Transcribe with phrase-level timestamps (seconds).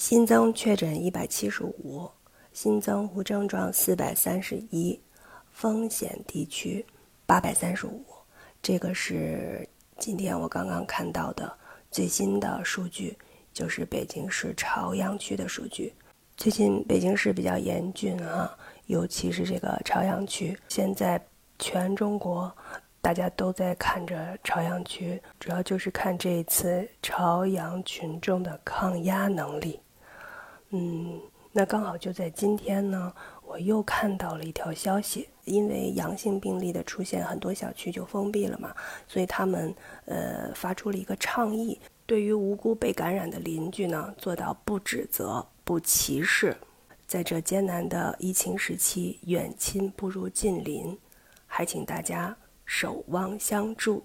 [0.00, 2.10] 新增确诊一百七十五，
[2.54, 4.98] 新增无症状四百三十一，
[5.52, 6.82] 风险地区
[7.26, 8.02] 八百三十五。
[8.62, 9.68] 这个是
[9.98, 11.52] 今天我刚刚看到的
[11.90, 13.14] 最新的数据，
[13.52, 15.92] 就是北京市朝阳区的数据。
[16.34, 18.56] 最近北京市比较严峻啊，
[18.86, 20.58] 尤其是这个朝阳区。
[20.70, 21.22] 现在
[21.58, 22.50] 全中国
[23.02, 29.78] 大家都在看着朝阳区，主要就是看这一次朝阳群众的抗压能力。
[30.70, 31.20] 嗯，
[31.52, 33.12] 那刚好就在今天呢，
[33.44, 38.72] 我又看到了一条消息，因为阳性病例的出现，很多小区就封闭了嘛，
[39.08, 46.56] 所以他们呃发出了一个倡议，对于无辜被感染的邻居呢，做到不指责、不歧视，
[47.04, 50.96] 在这艰难的疫情时期，远亲不如近邻，
[51.48, 54.04] 还请大家守望相助。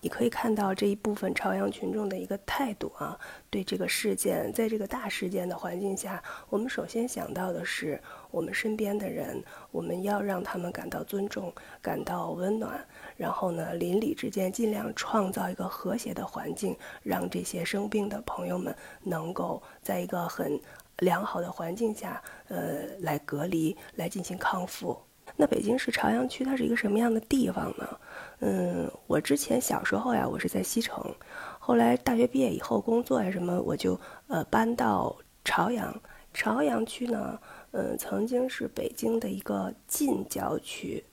[0.00, 3.18] 你可以看到这一部分朝阳群众的一个态度啊，
[3.50, 20.60] 对这个事件，在这个大事件的环境下，我们首先想到的是我们身边的人，我们要让他们感到尊重，感到温暖，然后呢，邻里之间尽量创造一个和谐的环境，让这些生病的朋友们能够在一个很
[20.98, 24.96] 良好的环境下，呃，来隔离，来进行康复。
[25.40, 27.98] 那北京市朝阳区它是一个什么样的地方呢？
[28.40, 31.00] 嗯，我之前小时候呀，我是在西城，
[31.60, 35.94] 后来大学毕业以后工作呀什么，我就呃搬到朝阳。
[36.34, 37.38] 朝阳区呢，
[37.70, 41.04] 嗯，曾经是北京的一个近郊区，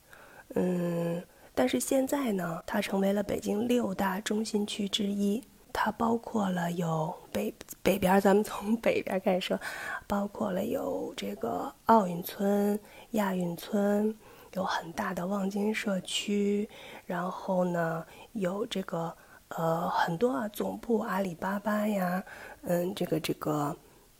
[0.55, 1.21] 嗯，
[1.53, 5.43] 但是现在呢，它成为了北京六大中心区之一。
[5.77, 9.59] 它包括了有北北边，咱们从北边开始说，
[10.07, 12.79] 包括了有这个奥运村、
[13.11, 14.15] 亚运村，
[14.53, 16.67] 有很大的望京社区，
[17.05, 19.13] 然后呢有这个
[19.49, 22.23] 呃很多啊总部阿里巴巴呀，
[22.61, 23.75] 嗯这个这个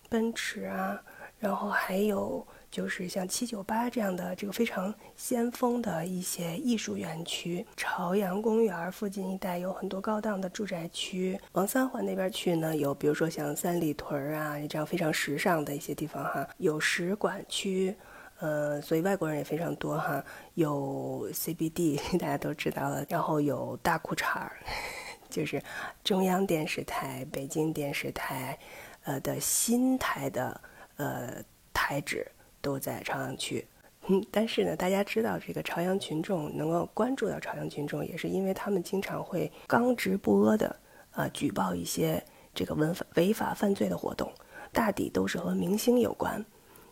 [0.10, 1.02] 奔驰啊，
[1.40, 2.46] 然后还有。
[2.76, 11.40] 就是像七九八这样的这个非常先锋的一些艺术园区，朝阳公园附近一带有很多高档的住宅区。
[11.54, 17.96] 往三环那边去呢，有比如说像三里屯啊这样非常时尚的一些地方哈，有使馆区，
[18.40, 20.22] 呃，所以外国人也非常多哈。
[20.56, 24.52] 有 CBD，大家都知道了，然后有大裤衩儿，
[25.32, 25.64] 就是
[26.04, 28.60] 中央电视台、北京电视台，
[29.06, 30.60] 呃的新台的
[30.98, 31.42] 呃
[31.72, 32.30] 台址。
[32.66, 33.64] 都在朝阳区，
[34.08, 40.76] 嗯， 但是呢，大家知道这个朝阳群众能够关注到朝阳群众，也是因为他们经常会刚直不阿的
[41.12, 42.24] 啊举报一些
[42.56, 44.32] 这个违法违法犯罪的活动，
[44.74, 46.44] 大抵都是和明星有关，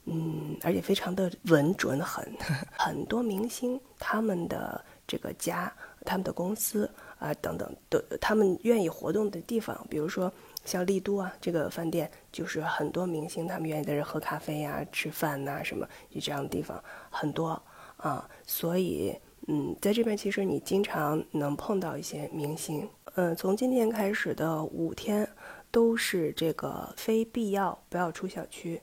[0.06, 2.24] 嗯，而且非常的稳准狠，
[2.78, 10.31] 很多明星他们的这个家、他们的公司啊等等，的他们愿意活动的地方，比如说。
[10.66, 17.62] 像丽都啊，这个饭店就是很多明星他们愿意在这喝咖啡呀、吃饭呐，什么就这样的地方很多
[17.97, 18.25] 啊。
[18.47, 19.13] 所以，
[19.47, 22.90] 嗯，在这边其实你经常能碰到一些明星。
[23.16, 25.28] 嗯，从今天开始的五天
[25.69, 28.81] 都是这个非必要不要出小区，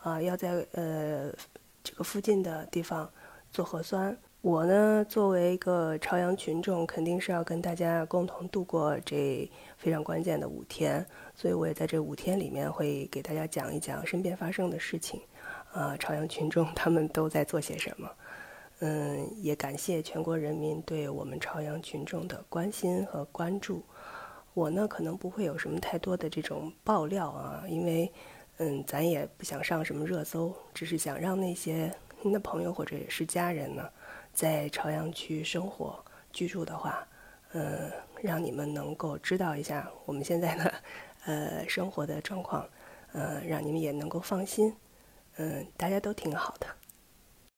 [0.00, 1.30] 啊，要在呃
[1.84, 3.06] 这个附近的地方
[3.50, 4.16] 做核酸。
[4.40, 11.04] 我呢，作为一个朝阳群众，肯定是要跟大家共同度过这非常关键的五天，
[11.34, 15.20] 所以我也在这五天里面会给大家讲一讲身边发生的事情，
[15.72, 18.08] 啊，朝阳群众他们都在做些什么，
[18.78, 23.82] 嗯，也感谢全国人民对我们朝阳群众的关心和关注。
[24.54, 28.10] 我呢，可能不会有什么太多的这种爆料啊，因为，
[28.58, 33.82] 嗯，咱也不想上什么热搜，只是想让那些您的朋友或者是家人呢。
[34.38, 35.98] 在朝阳区生活
[36.32, 37.04] 居住的话，
[37.54, 37.90] 嗯，
[38.22, 40.74] 让你们能够知道一下我们现在的
[41.24, 42.64] 呃生活的状况，
[43.14, 44.72] 嗯，让你们也能够放心，
[45.38, 46.68] 嗯，大家都挺好的。